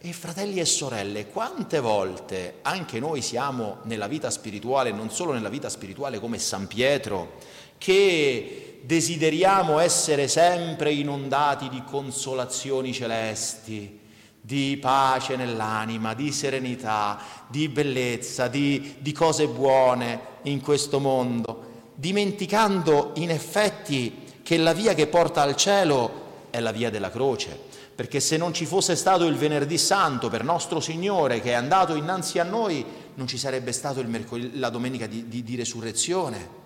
E 0.00 0.12
fratelli 0.12 0.58
e 0.58 0.64
sorelle, 0.64 1.26
quante 1.28 1.78
volte 1.78 2.56
anche 2.62 2.98
noi 2.98 3.22
siamo 3.22 3.78
nella 3.84 4.08
vita 4.08 4.30
spirituale, 4.30 4.90
non 4.90 5.10
solo 5.10 5.32
nella 5.32 5.48
vita 5.48 5.68
spirituale 5.68 6.18
come 6.18 6.38
San 6.38 6.66
Pietro, 6.66 7.34
che 7.78 8.65
desideriamo 8.86 9.80
essere 9.80 10.28
sempre 10.28 10.92
inondati 10.92 11.68
di 11.68 11.82
consolazioni 11.84 12.92
celesti, 12.92 13.98
di 14.40 14.78
pace 14.80 15.34
nell'anima, 15.34 16.14
di 16.14 16.30
serenità, 16.30 17.18
di 17.48 17.68
bellezza, 17.68 18.46
di, 18.46 18.94
di 18.98 19.10
cose 19.10 19.48
buone 19.48 20.20
in 20.42 20.60
questo 20.60 21.00
mondo, 21.00 21.90
dimenticando 21.96 23.10
in 23.16 23.30
effetti 23.30 24.22
che 24.44 24.56
la 24.56 24.72
via 24.72 24.94
che 24.94 25.08
porta 25.08 25.42
al 25.42 25.56
cielo 25.56 26.24
è 26.50 26.60
la 26.60 26.70
via 26.70 26.88
della 26.88 27.10
croce 27.10 27.64
perché 27.96 28.20
se 28.20 28.36
non 28.36 28.52
ci 28.52 28.66
fosse 28.66 28.94
stato 28.94 29.24
il 29.24 29.36
venerdì 29.36 29.78
santo 29.78 30.28
per 30.28 30.44
nostro 30.44 30.80
Signore 30.80 31.40
che 31.40 31.52
è 31.52 31.54
andato 31.54 31.94
innanzi 31.94 32.38
a 32.38 32.44
noi, 32.44 32.84
non 33.14 33.26
ci 33.26 33.38
sarebbe 33.38 33.72
stato 33.72 34.04
mercol- 34.04 34.50
la 34.58 34.68
domenica 34.68 35.06
di, 35.06 35.28
di, 35.28 35.42
di, 35.42 35.56
resurrezione. 35.56 36.65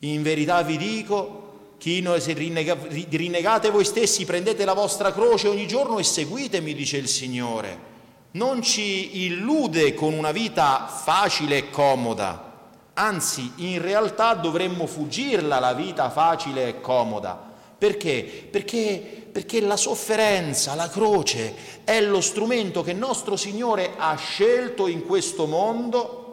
In 0.00 0.22
verità 0.22 0.62
vi 0.62 0.76
dico, 0.76 1.74
chi 1.78 2.00
noi 2.00 2.20
se 2.20 2.32
rinnega- 2.32 2.76
rinnegate 2.88 3.70
voi 3.70 3.84
stessi, 3.84 4.24
prendete 4.24 4.64
la 4.64 4.74
vostra 4.74 5.12
croce 5.12 5.48
ogni 5.48 5.66
giorno 5.66 5.98
e 5.98 6.04
seguitemi, 6.04 6.74
dice 6.74 6.96
il 6.96 7.08
Signore. 7.08 7.86
Non 8.32 8.62
ci 8.62 9.24
illude 9.24 9.94
con 9.94 10.12
una 10.12 10.32
vita 10.32 10.86
facile 10.86 11.56
e 11.56 11.70
comoda, 11.70 12.70
anzi 12.94 13.52
in 13.56 13.80
realtà 13.80 14.34
dovremmo 14.34 14.86
fuggirla 14.86 15.58
la 15.58 15.72
vita 15.72 16.10
facile 16.10 16.68
e 16.68 16.80
comoda. 16.80 17.46
Perché? 17.78 18.48
Perché 18.50 19.18
perché 19.38 19.60
la 19.60 19.76
sofferenza, 19.76 20.74
la 20.74 20.88
croce 20.88 21.54
è 21.84 22.00
lo 22.00 22.20
strumento 22.20 22.82
che 22.82 22.92
nostro 22.92 23.36
Signore 23.36 23.92
ha 23.96 24.16
scelto 24.16 24.88
in 24.88 25.04
questo 25.04 25.46
mondo 25.46 26.27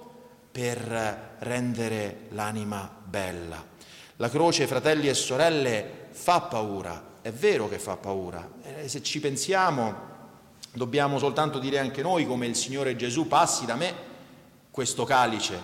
per 0.56 1.36
rendere 1.40 2.28
l'anima 2.30 2.90
bella. 3.04 3.62
La 4.16 4.30
croce, 4.30 4.68
fratelli 4.68 5.10
e 5.10 5.14
sorelle, 5.14 6.08
fa 6.12 6.40
paura, 6.40 7.16
è 7.22 7.30
vero 7.30 7.68
che 7.68 7.78
fa 7.78 7.98
paura. 7.98 8.52
E 8.64 8.88
se 8.88 9.04
ci 9.04 9.20
pensiamo, 9.20 9.94
dobbiamo 10.72 11.20
soltanto 11.20 11.60
dire 11.60 11.80
anche 11.80 12.02
noi 12.02 12.26
come 12.26 12.46
il 12.46 12.56
Signore 12.56 12.96
Gesù 12.96 13.28
passi 13.28 13.66
da 13.66 13.76
me 13.76 13.94
questo 14.72 15.04
calice, 15.04 15.60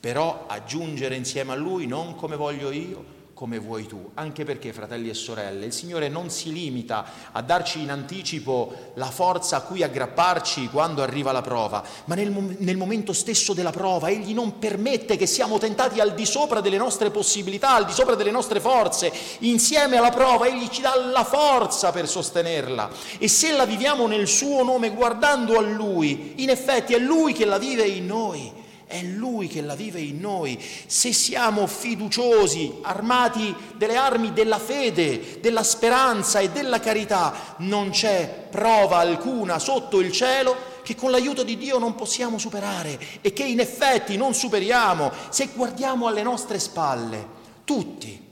però 0.00 0.46
aggiungere 0.48 1.14
insieme 1.14 1.52
a 1.52 1.56
Lui 1.56 1.86
non 1.86 2.16
come 2.16 2.34
voglio 2.34 2.72
io, 2.72 3.04
come 3.42 3.58
vuoi 3.58 3.88
tu. 3.88 4.12
Anche 4.14 4.44
perché, 4.44 4.72
fratelli 4.72 5.08
e 5.08 5.14
sorelle, 5.14 5.66
il 5.66 5.72
Signore 5.72 6.08
non 6.08 6.30
si 6.30 6.52
limita 6.52 7.04
a 7.32 7.42
darci 7.42 7.82
in 7.82 7.90
anticipo 7.90 8.92
la 8.94 9.10
forza 9.10 9.56
a 9.56 9.62
cui 9.62 9.82
aggrapparci 9.82 10.68
quando 10.68 11.02
arriva 11.02 11.32
la 11.32 11.42
prova, 11.42 11.82
ma 12.04 12.14
nel, 12.14 12.30
nel 12.30 12.76
momento 12.76 13.12
stesso 13.12 13.52
della 13.52 13.72
prova 13.72 14.10
Egli 14.10 14.32
non 14.32 14.60
permette 14.60 15.16
che 15.16 15.26
siamo 15.26 15.58
tentati 15.58 15.98
al 15.98 16.14
di 16.14 16.24
sopra 16.24 16.60
delle 16.60 16.76
nostre 16.76 17.10
possibilità, 17.10 17.74
al 17.74 17.84
di 17.84 17.92
sopra 17.92 18.14
delle 18.14 18.30
nostre 18.30 18.60
forze. 18.60 19.12
Insieme 19.40 19.96
alla 19.96 20.10
prova 20.10 20.46
Egli 20.46 20.68
ci 20.68 20.80
dà 20.80 20.94
la 20.94 21.24
forza 21.24 21.90
per 21.90 22.06
sostenerla. 22.06 22.90
E 23.18 23.26
se 23.26 23.50
la 23.50 23.66
viviamo 23.66 24.06
nel 24.06 24.28
suo 24.28 24.62
nome 24.62 24.90
guardando 24.90 25.58
a 25.58 25.62
Lui, 25.62 26.34
in 26.36 26.48
effetti 26.48 26.94
è 26.94 26.98
Lui 27.00 27.32
che 27.32 27.44
la 27.44 27.58
vive 27.58 27.88
in 27.88 28.06
noi 28.06 28.61
è 28.92 29.02
Lui 29.02 29.48
che 29.48 29.62
la 29.62 29.74
vive 29.74 30.02
in 30.02 30.20
noi. 30.20 30.62
Se 30.86 31.14
siamo 31.14 31.66
fiduciosi, 31.66 32.80
armati 32.82 33.54
delle 33.76 33.96
armi 33.96 34.34
della 34.34 34.58
fede, 34.58 35.40
della 35.40 35.62
speranza 35.62 36.40
e 36.40 36.50
della 36.50 36.78
carità, 36.78 37.56
non 37.58 37.88
c'è 37.88 38.48
prova 38.50 38.98
alcuna 38.98 39.58
sotto 39.58 39.98
il 39.98 40.12
cielo 40.12 40.70
che 40.82 40.94
con 40.94 41.10
l'aiuto 41.10 41.42
di 41.42 41.56
Dio 41.56 41.78
non 41.78 41.94
possiamo 41.94 42.36
superare 42.36 42.98
e 43.22 43.32
che 43.32 43.44
in 43.44 43.60
effetti 43.60 44.18
non 44.18 44.34
superiamo 44.34 45.10
se 45.30 45.48
guardiamo 45.54 46.06
alle 46.06 46.22
nostre 46.22 46.58
spalle. 46.58 47.40
Tutti, 47.64 48.28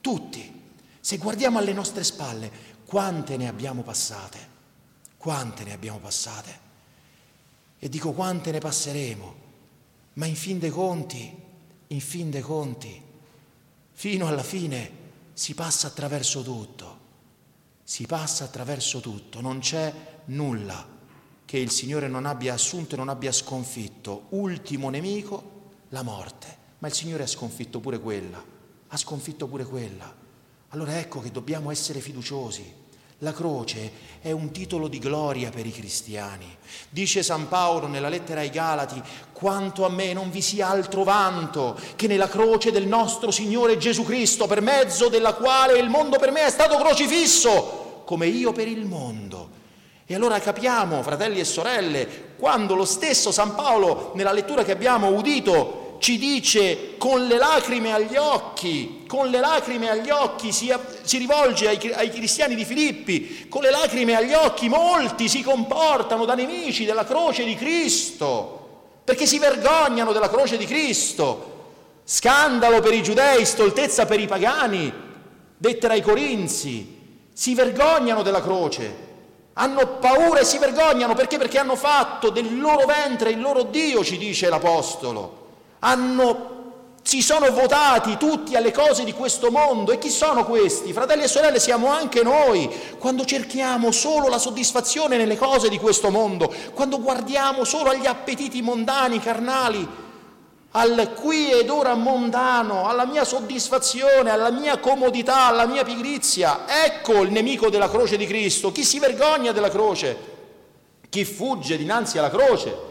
tutti, 0.00 0.62
se 1.00 1.16
guardiamo 1.16 1.58
alle 1.58 1.72
nostre 1.72 2.04
spalle, 2.04 2.50
quante 2.86 3.36
ne 3.36 3.48
abbiamo 3.48 3.82
passate? 3.82 4.50
Quante 5.16 5.64
ne 5.64 5.72
abbiamo 5.72 5.98
passate? 5.98 6.60
E 7.80 7.88
dico 7.88 8.12
quante 8.12 8.52
ne 8.52 8.60
passeremo? 8.60 9.41
Ma 10.14 10.26
in 10.26 10.36
fin 10.36 10.58
dei 10.58 10.70
conti, 10.70 11.34
in 11.86 12.00
fin 12.00 12.30
dei 12.30 12.42
conti, 12.42 13.00
fino 13.92 14.26
alla 14.26 14.42
fine 14.42 14.90
si 15.32 15.54
passa 15.54 15.86
attraverso 15.86 16.42
tutto, 16.42 16.98
si 17.82 18.06
passa 18.06 18.44
attraverso 18.44 19.00
tutto, 19.00 19.40
non 19.40 19.58
c'è 19.58 20.20
nulla 20.26 20.92
che 21.44 21.58
il 21.58 21.70
Signore 21.70 22.08
non 22.08 22.24
abbia 22.24 22.54
assunto 22.54 22.94
e 22.94 22.98
non 22.98 23.10
abbia 23.10 23.30
sconfitto. 23.30 24.26
Ultimo 24.30 24.88
nemico, 24.88 25.70
la 25.90 26.02
morte. 26.02 26.56
Ma 26.78 26.88
il 26.88 26.94
Signore 26.94 27.24
ha 27.24 27.26
sconfitto 27.26 27.78
pure 27.78 28.00
quella, 28.00 28.42
ha 28.88 28.96
sconfitto 28.96 29.46
pure 29.46 29.64
quella. 29.64 30.12
Allora 30.68 30.98
ecco 30.98 31.20
che 31.20 31.30
dobbiamo 31.30 31.70
essere 31.70 32.00
fiduciosi. 32.00 32.72
La 33.22 33.32
croce 33.32 33.92
è 34.20 34.32
un 34.32 34.50
titolo 34.50 34.88
di 34.88 34.98
gloria 34.98 35.50
per 35.50 35.64
i 35.64 35.70
cristiani. 35.70 36.44
Dice 36.90 37.22
San 37.22 37.46
Paolo 37.46 37.86
nella 37.86 38.08
lettera 38.08 38.40
ai 38.40 38.50
Galati, 38.50 39.00
quanto 39.32 39.84
a 39.84 39.88
me 39.88 40.12
non 40.12 40.28
vi 40.32 40.42
sia 40.42 40.68
altro 40.68 41.04
vanto 41.04 41.78
che 41.94 42.08
nella 42.08 42.26
croce 42.26 42.72
del 42.72 42.88
nostro 42.88 43.30
Signore 43.30 43.78
Gesù 43.78 44.02
Cristo, 44.02 44.48
per 44.48 44.60
mezzo 44.60 45.08
della 45.08 45.34
quale 45.34 45.78
il 45.78 45.88
mondo 45.88 46.18
per 46.18 46.32
me 46.32 46.46
è 46.46 46.50
stato 46.50 46.76
crocifisso, 46.78 48.02
come 48.04 48.26
io 48.26 48.50
per 48.50 48.66
il 48.66 48.86
mondo. 48.86 49.50
E 50.04 50.16
allora 50.16 50.40
capiamo, 50.40 51.00
fratelli 51.04 51.38
e 51.38 51.44
sorelle, 51.44 52.34
quando 52.36 52.74
lo 52.74 52.84
stesso 52.84 53.30
San 53.30 53.54
Paolo, 53.54 54.10
nella 54.16 54.32
lettura 54.32 54.64
che 54.64 54.72
abbiamo 54.72 55.10
udito, 55.10 55.81
ci 56.02 56.18
dice 56.18 56.96
con 56.98 57.28
le 57.28 57.38
lacrime 57.38 57.92
agli 57.92 58.16
occhi, 58.16 59.04
con 59.06 59.28
le 59.28 59.38
lacrime 59.38 59.88
agli 59.88 60.10
occhi 60.10 60.50
si, 60.50 60.74
si 61.02 61.16
rivolge 61.16 61.68
ai, 61.68 61.92
ai, 61.94 62.10
cristiani 62.10 62.56
di 62.56 62.64
Filippi, 62.64 63.46
con 63.48 63.62
le 63.62 63.70
lacrime 63.70 64.16
agli 64.16 64.32
occhi 64.32 64.68
molti 64.68 65.28
si 65.28 65.44
comportano 65.44 66.24
da 66.24 66.34
nemici 66.34 66.84
della 66.84 67.04
croce 67.04 67.44
di 67.44 67.54
Cristo, 67.54 68.98
perché 69.04 69.26
si 69.26 69.38
vergognano 69.38 70.10
della 70.10 70.28
croce 70.28 70.56
di 70.56 70.66
Cristo. 70.66 71.50
Scandalo 72.02 72.80
per 72.80 72.94
i 72.94 73.02
giudei, 73.04 73.46
stoltezza 73.46 74.04
per 74.04 74.18
i 74.18 74.26
pagani, 74.26 74.92
lettera 75.56 75.92
ai 75.92 76.02
Corinzi, 76.02 76.98
si 77.32 77.54
vergognano 77.54 78.22
della 78.22 78.42
croce, 78.42 78.92
hanno 79.52 79.98
paura 80.00 80.40
e 80.40 80.44
si 80.44 80.58
vergognano 80.58 81.14
perché? 81.14 81.38
Perché 81.38 81.58
hanno 81.58 81.76
fatto 81.76 82.30
del 82.30 82.58
loro 82.58 82.86
ventre 82.86 83.30
il 83.30 83.40
loro 83.40 83.62
Dio, 83.62 84.02
ci 84.02 84.18
dice 84.18 84.48
l'Apostolo 84.48 85.41
hanno, 85.84 86.50
si 87.02 87.22
sono 87.22 87.50
votati 87.50 88.16
tutti 88.16 88.54
alle 88.54 88.72
cose 88.72 89.04
di 89.04 89.12
questo 89.12 89.50
mondo. 89.50 89.92
E 89.92 89.98
chi 89.98 90.10
sono 90.10 90.44
questi? 90.44 90.92
Fratelli 90.92 91.24
e 91.24 91.28
sorelle, 91.28 91.58
siamo 91.58 91.88
anche 91.88 92.22
noi. 92.22 92.70
Quando 92.98 93.24
cerchiamo 93.24 93.90
solo 93.90 94.28
la 94.28 94.38
soddisfazione 94.38 95.16
nelle 95.16 95.36
cose 95.36 95.68
di 95.68 95.78
questo 95.78 96.10
mondo, 96.10 96.52
quando 96.74 97.00
guardiamo 97.00 97.64
solo 97.64 97.90
agli 97.90 98.06
appetiti 98.06 98.62
mondani, 98.62 99.18
carnali, 99.18 100.00
al 100.74 101.12
qui 101.14 101.50
ed 101.50 101.68
ora 101.68 101.94
mondano, 101.94 102.88
alla 102.88 103.04
mia 103.04 103.24
soddisfazione, 103.24 104.30
alla 104.30 104.50
mia 104.50 104.78
comodità, 104.78 105.46
alla 105.46 105.66
mia 105.66 105.82
pigrizia. 105.82 106.64
Ecco 106.84 107.22
il 107.22 107.32
nemico 107.32 107.68
della 107.70 107.90
croce 107.90 108.16
di 108.16 108.26
Cristo, 108.26 108.70
chi 108.70 108.84
si 108.84 108.98
vergogna 108.98 109.52
della 109.52 109.68
croce, 109.68 110.30
chi 111.10 111.24
fugge 111.24 111.76
dinanzi 111.76 112.18
alla 112.18 112.30
croce 112.30 112.90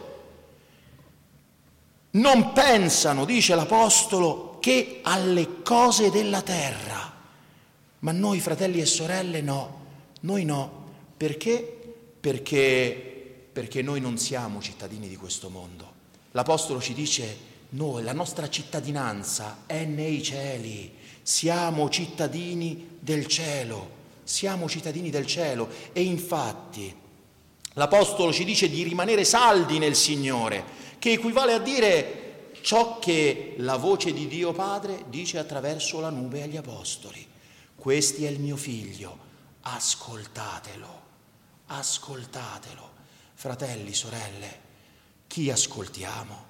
non 2.11 2.51
pensano, 2.53 3.25
dice 3.25 3.55
l'Apostolo, 3.55 4.57
che 4.59 4.99
alle 5.03 5.61
cose 5.63 6.09
della 6.09 6.41
terra. 6.41 7.11
Ma 7.99 8.11
noi 8.11 8.39
fratelli 8.39 8.81
e 8.81 8.85
sorelle 8.85 9.41
no, 9.41 9.79
noi 10.21 10.43
no. 10.43 10.79
Perché? 11.15 11.77
Perché, 12.19 13.47
perché 13.51 13.81
noi 13.81 14.01
non 14.01 14.17
siamo 14.17 14.61
cittadini 14.61 15.07
di 15.07 15.15
questo 15.15 15.49
mondo. 15.49 15.99
L'Apostolo 16.31 16.81
ci 16.81 16.93
dice, 16.93 17.49
noi, 17.69 18.03
la 18.03 18.13
nostra 18.13 18.49
cittadinanza 18.49 19.63
è 19.65 19.85
nei 19.85 20.21
cieli, 20.21 20.93
siamo 21.21 21.89
cittadini 21.89 22.97
del 22.99 23.27
cielo, 23.27 23.99
siamo 24.23 24.67
cittadini 24.67 25.09
del 25.09 25.25
cielo 25.25 25.69
e 25.93 26.01
infatti 26.01 26.93
l'Apostolo 27.73 28.33
ci 28.33 28.43
dice 28.43 28.69
di 28.69 28.83
rimanere 28.83 29.23
saldi 29.23 29.77
nel 29.77 29.95
Signore 29.95 30.79
che 31.01 31.13
equivale 31.13 31.53
a 31.53 31.57
dire 31.57 32.51
ciò 32.61 32.99
che 32.99 33.55
la 33.57 33.75
voce 33.75 34.13
di 34.13 34.27
Dio 34.27 34.51
Padre 34.53 35.05
dice 35.07 35.39
attraverso 35.39 35.99
la 35.99 36.11
nube 36.11 36.43
agli 36.43 36.57
Apostoli. 36.57 37.27
Questi 37.75 38.23
è 38.25 38.29
il 38.29 38.39
mio 38.39 38.55
figlio, 38.55 39.17
ascoltatelo, 39.61 41.01
ascoltatelo. 41.65 42.89
Fratelli, 43.33 43.95
sorelle, 43.95 44.59
chi 45.25 45.49
ascoltiamo? 45.49 46.45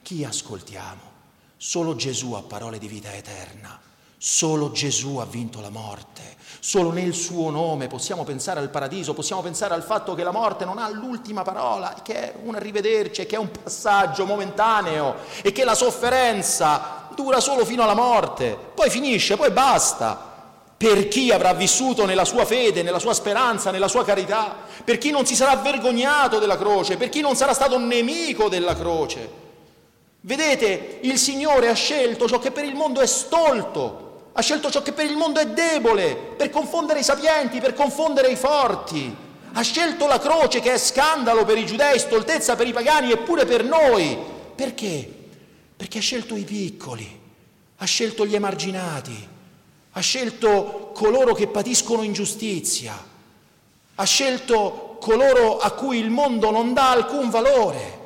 Chi 0.00 0.24
ascoltiamo? 0.24 1.02
Solo 1.58 1.94
Gesù 1.94 2.32
ha 2.32 2.42
parole 2.42 2.78
di 2.78 2.88
vita 2.88 3.14
eterna. 3.14 3.78
Solo 4.22 4.70
Gesù 4.70 5.16
ha 5.16 5.24
vinto 5.24 5.62
la 5.62 5.70
morte, 5.70 6.36
solo 6.60 6.90
nel 6.92 7.14
suo 7.14 7.48
nome 7.48 7.86
possiamo 7.86 8.22
pensare 8.22 8.60
al 8.60 8.68
paradiso, 8.68 9.14
possiamo 9.14 9.40
pensare 9.40 9.72
al 9.72 9.82
fatto 9.82 10.14
che 10.14 10.22
la 10.22 10.30
morte 10.30 10.66
non 10.66 10.76
ha 10.76 10.90
l'ultima 10.90 11.40
parola, 11.40 12.02
che 12.02 12.14
è 12.14 12.34
un 12.44 12.54
arrivederci, 12.54 13.24
che 13.24 13.36
è 13.36 13.38
un 13.38 13.50
passaggio 13.50 14.26
momentaneo 14.26 15.14
e 15.40 15.52
che 15.52 15.64
la 15.64 15.74
sofferenza 15.74 17.08
dura 17.14 17.40
solo 17.40 17.64
fino 17.64 17.82
alla 17.82 17.94
morte, 17.94 18.58
poi 18.74 18.90
finisce, 18.90 19.38
poi 19.38 19.50
basta. 19.52 20.28
Per 20.76 21.08
chi 21.08 21.32
avrà 21.32 21.54
vissuto 21.54 22.04
nella 22.04 22.26
sua 22.26 22.44
fede, 22.44 22.82
nella 22.82 22.98
sua 22.98 23.14
speranza, 23.14 23.70
nella 23.70 23.88
sua 23.88 24.04
carità, 24.04 24.54
per 24.84 24.98
chi 24.98 25.10
non 25.10 25.24
si 25.24 25.34
sarà 25.34 25.56
vergognato 25.56 26.38
della 26.38 26.58
croce, 26.58 26.98
per 26.98 27.08
chi 27.08 27.22
non 27.22 27.36
sarà 27.36 27.54
stato 27.54 27.78
nemico 27.78 28.50
della 28.50 28.74
croce. 28.74 29.30
Vedete, 30.20 30.98
il 31.04 31.16
Signore 31.16 31.70
ha 31.70 31.74
scelto 31.74 32.28
ciò 32.28 32.38
che 32.38 32.50
per 32.50 32.64
il 32.64 32.74
mondo 32.74 33.00
è 33.00 33.06
stolto, 33.06 34.08
ha 34.40 34.42
scelto 34.42 34.70
ciò 34.70 34.80
che 34.80 34.92
per 34.92 35.04
il 35.04 35.16
mondo 35.16 35.38
è 35.38 35.46
debole, 35.48 36.16
per 36.16 36.48
confondere 36.48 37.00
i 37.00 37.04
sapienti, 37.04 37.60
per 37.60 37.74
confondere 37.74 38.28
i 38.28 38.36
forti. 38.36 39.14
Ha 39.52 39.60
scelto 39.60 40.06
la 40.06 40.18
croce 40.18 40.60
che 40.60 40.72
è 40.72 40.78
scandalo 40.78 41.44
per 41.44 41.58
i 41.58 41.66
giudei, 41.66 41.98
stoltezza 41.98 42.56
per 42.56 42.66
i 42.66 42.72
pagani 42.72 43.10
e 43.10 43.18
pure 43.18 43.44
per 43.44 43.64
noi. 43.64 44.16
Perché? 44.54 45.08
Perché 45.76 45.98
ha 45.98 46.00
scelto 46.00 46.36
i 46.36 46.44
piccoli, 46.44 47.20
ha 47.76 47.84
scelto 47.84 48.24
gli 48.24 48.34
emarginati, 48.34 49.28
ha 49.92 50.00
scelto 50.00 50.90
coloro 50.94 51.34
che 51.34 51.46
patiscono 51.46 52.02
ingiustizia, 52.02 52.96
ha 53.94 54.04
scelto 54.04 54.96
coloro 55.00 55.58
a 55.58 55.70
cui 55.72 55.98
il 55.98 56.08
mondo 56.08 56.50
non 56.50 56.72
dà 56.72 56.90
alcun 56.92 57.28
valore. 57.28 57.98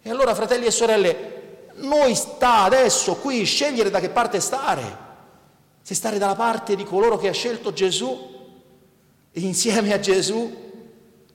E 0.00 0.10
allora, 0.10 0.32
fratelli 0.32 0.66
e 0.66 0.70
sorelle, 0.70 1.68
noi 1.76 2.14
sta 2.14 2.62
adesso 2.62 3.16
qui 3.16 3.44
scegliere 3.44 3.90
da 3.90 3.98
che 3.98 4.10
parte 4.10 4.38
stare 4.38 5.08
se 5.90 5.96
stare 5.96 6.18
dalla 6.18 6.36
parte 6.36 6.76
di 6.76 6.84
coloro 6.84 7.18
che 7.18 7.26
ha 7.26 7.32
scelto 7.32 7.72
Gesù 7.72 8.16
e 9.32 9.40
insieme 9.40 9.92
a 9.92 9.98
Gesù 9.98 10.70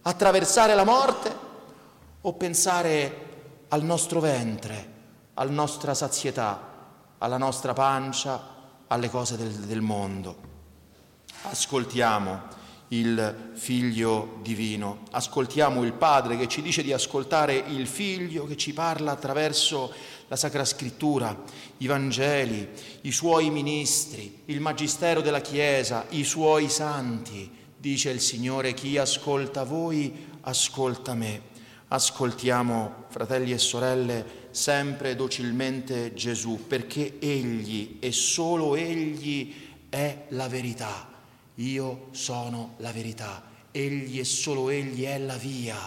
attraversare 0.02 0.74
la 0.74 0.86
morte 0.86 1.36
o 2.22 2.34
pensare 2.36 3.66
al 3.68 3.84
nostro 3.84 4.22
ventre, 4.22 4.94
alla 5.34 5.52
nostra 5.52 5.94
sazietà, 5.94 6.72
alla 7.18 7.36
nostra 7.36 7.74
pancia, 7.74 8.42
alle 8.88 9.10
cose 9.10 9.36
del, 9.36 9.52
del 9.52 9.82
mondo. 9.82 10.38
Ascoltiamo 11.42 12.44
il 12.90 13.52
Figlio 13.56 14.38
divino. 14.42 15.00
Ascoltiamo 15.12 15.84
il 15.84 15.92
Padre 15.92 16.38
che 16.38 16.48
ci 16.48 16.62
dice 16.62 16.82
di 16.82 16.94
ascoltare 16.94 17.56
il 17.56 17.88
Figlio 17.88 18.46
che 18.46 18.56
ci 18.56 18.72
parla 18.72 19.12
attraverso 19.12 19.94
la 20.28 20.36
Sacra 20.36 20.66
Scrittura, 20.66 21.44
i 21.78 21.88
Vangeli, 21.88 22.68
i 23.02 23.12
suoi 23.12 23.50
ministri, 23.50 24.42
il 24.46 24.60
Magistero 24.60 25.22
della 25.22 25.42
Chiesa, 25.42 26.06
i 26.10 26.24
suoi 26.24 26.70
santi. 26.70 27.52
Dice 27.78 28.10
il 28.10 28.20
Signore, 28.20 28.74
chi 28.74 28.98
ascolta 28.98 29.64
voi, 29.64 30.12
ascolta 30.42 31.14
me. 31.14 31.54
Ascoltiamo, 31.88 33.06
fratelli 33.10 33.52
e 33.52 33.60
sorelle, 33.60 34.26
sempre 34.50 35.16
docilmente 35.16 36.14
Gesù, 36.14 36.66
perché 36.68 37.20
Egli 37.20 37.98
e 38.00 38.12
solo 38.12 38.76
Egli 38.76 39.54
è 39.90 40.26
la 40.30 40.48
verità. 40.48 41.08
Io 41.56 42.08
sono 42.12 42.74
la 42.78 42.92
verità. 42.92 43.44
Egli 43.72 44.20
e 44.20 44.24
solo 44.24 44.70
Egli 44.70 45.04
è 45.04 45.20
la 45.20 45.38
via, 45.38 45.78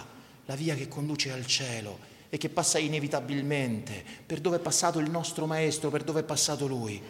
la 0.45 0.55
via 0.55 0.77
che 0.77 0.87
conduce 0.87 1.33
al 1.33 1.47
cielo 1.47 2.09
e 2.31 2.37
che 2.37 2.49
passa 2.49 2.79
inevitabilmente 2.79 4.05
per 4.25 4.41
dove 4.41 4.57
è 4.57 4.61
passato 4.61 4.99
il 4.99 5.11
nostro 5.11 5.47
Maestro, 5.47 5.91
per 5.91 6.05
dove 6.05 6.21
è 6.21 6.25
passato 6.25 6.67
Lui. 6.67 7.01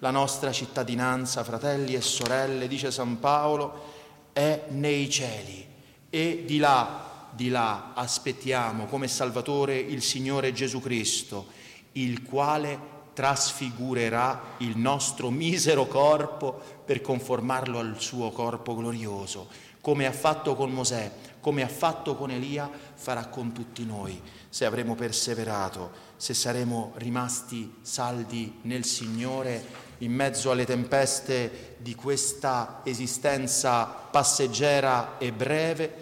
La 0.00 0.10
nostra 0.10 0.52
cittadinanza, 0.52 1.44
fratelli 1.44 1.94
e 1.94 2.00
sorelle, 2.02 2.68
dice 2.68 2.90
San 2.90 3.18
Paolo, 3.18 3.94
è 4.32 4.64
nei 4.68 5.08
cieli 5.08 5.66
e 6.10 6.44
di 6.46 6.58
là, 6.58 7.28
di 7.32 7.48
là 7.48 7.92
aspettiamo 7.94 8.86
come 8.86 9.08
Salvatore 9.08 9.76
il 9.76 10.02
Signore 10.02 10.52
Gesù 10.52 10.80
Cristo, 10.80 11.46
il 11.92 12.22
quale 12.22 12.94
trasfigurerà 13.14 14.56
il 14.58 14.76
nostro 14.76 15.30
misero 15.30 15.86
corpo 15.86 16.60
per 16.84 17.00
conformarlo 17.00 17.78
al 17.78 17.96
suo 17.98 18.30
corpo 18.30 18.76
glorioso, 18.76 19.48
come 19.80 20.04
ha 20.04 20.12
fatto 20.12 20.54
con 20.54 20.70
Mosè, 20.70 21.10
come 21.46 21.62
ha 21.62 21.68
fatto 21.68 22.16
con 22.16 22.32
Elia, 22.32 22.68
farà 22.94 23.26
con 23.26 23.52
tutti 23.52 23.84
noi 23.84 24.20
se 24.48 24.64
avremo 24.64 24.96
perseverato, 24.96 25.92
se 26.16 26.34
saremo 26.34 26.94
rimasti 26.96 27.76
saldi 27.82 28.58
nel 28.62 28.84
Signore 28.84 29.64
in 29.98 30.10
mezzo 30.10 30.50
alle 30.50 30.64
tempeste 30.64 31.76
di 31.78 31.94
questa 31.94 32.80
esistenza 32.82 33.84
passeggera 33.84 35.18
e 35.18 35.30
breve, 35.30 35.94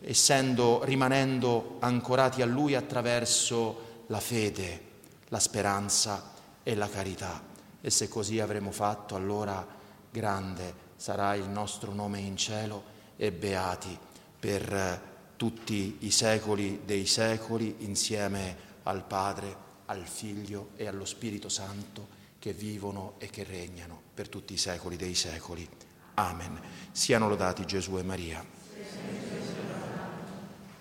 essendo 0.00 0.82
rimanendo 0.82 1.76
ancorati 1.78 2.42
a 2.42 2.46
Lui 2.46 2.74
attraverso 2.74 4.02
la 4.08 4.18
fede, 4.18 4.80
la 5.28 5.38
speranza 5.38 6.32
e 6.64 6.74
la 6.74 6.88
carità. 6.88 7.40
E 7.80 7.88
se 7.90 8.08
così 8.08 8.40
avremo 8.40 8.72
fatto, 8.72 9.14
allora 9.14 9.64
grande 10.10 10.74
sarà 10.96 11.36
il 11.36 11.48
nostro 11.48 11.92
nome 11.92 12.18
in 12.18 12.36
cielo 12.36 12.96
e 13.16 13.30
beati 13.30 14.06
per 14.38 15.16
tutti 15.36 15.98
i 16.00 16.10
secoli 16.10 16.80
dei 16.84 17.06
secoli 17.06 17.76
insieme 17.80 18.56
al 18.84 19.04
Padre, 19.04 19.66
al 19.86 20.06
Figlio 20.06 20.70
e 20.76 20.86
allo 20.86 21.04
Spirito 21.04 21.48
Santo 21.48 22.16
che 22.38 22.52
vivono 22.52 23.14
e 23.18 23.28
che 23.28 23.44
regnano 23.44 24.00
per 24.14 24.28
tutti 24.28 24.52
i 24.52 24.58
secoli 24.58 24.96
dei 24.96 25.14
secoli. 25.14 25.68
Amen. 26.14 26.60
Siano 26.92 27.28
lodati 27.28 27.64
Gesù 27.64 27.98
e 27.98 28.02
Maria. 28.02 28.44